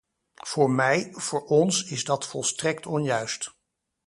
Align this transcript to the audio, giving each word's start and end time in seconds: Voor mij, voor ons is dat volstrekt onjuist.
Voor 0.43 0.69
mij, 0.71 1.07
voor 1.11 1.43
ons 1.45 1.83
is 1.83 2.03
dat 2.03 2.27
volstrekt 2.27 2.85
onjuist. 2.85 3.51